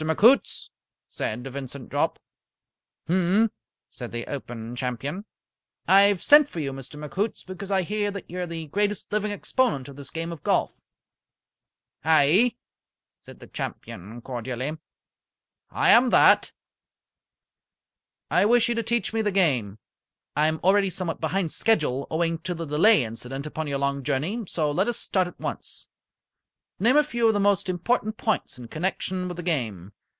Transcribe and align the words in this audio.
McHoots?" 0.01 0.69
said 1.07 1.47
Vincent 1.47 1.91
Jopp. 1.91 2.17
"Mphm!" 3.07 3.51
said 3.91 4.11
the 4.11 4.25
Open 4.25 4.75
Champion. 4.75 5.25
"I 5.87 6.01
have 6.09 6.23
sent 6.23 6.49
for 6.49 6.59
you, 6.59 6.73
Mr. 6.73 6.97
McHoots, 6.99 7.45
because 7.45 7.69
I 7.69 7.83
hear 7.83 8.09
that 8.09 8.27
you 8.27 8.39
are 8.41 8.47
the 8.47 8.65
greatest 8.65 9.13
living 9.13 9.31
exponent 9.31 9.87
of 9.87 9.97
this 9.97 10.09
game 10.09 10.31
of 10.31 10.41
golf." 10.41 10.73
"Aye," 12.03 12.55
said 13.21 13.41
the 13.41 13.45
champion, 13.45 14.23
cordially. 14.23 14.79
"I 15.69 15.91
am 15.91 16.09
that." 16.09 16.51
"I 18.31 18.43
wish 18.45 18.69
you 18.69 18.73
to 18.73 18.81
teach 18.83 19.13
me 19.13 19.21
the 19.21 19.31
game. 19.31 19.77
I 20.35 20.47
am 20.47 20.59
already 20.63 20.89
somewhat 20.89 21.21
behind 21.21 21.51
schedule 21.51 22.07
owing 22.09 22.39
to 22.39 22.55
the 22.55 22.65
delay 22.65 23.03
incident 23.03 23.45
upon 23.45 23.67
your 23.67 23.77
long 23.77 24.01
journey, 24.03 24.45
so 24.47 24.71
let 24.71 24.87
us 24.87 24.97
start 24.97 25.27
at 25.27 25.39
once. 25.39 25.89
Name 26.79 26.97
a 26.97 27.03
few 27.03 27.27
of 27.27 27.35
the 27.35 27.39
most 27.39 27.69
important 27.69 28.17
points 28.17 28.57
in 28.57 28.67
connection 28.67 29.27
with 29.27 29.37
the 29.37 29.43
game. 29.43 29.93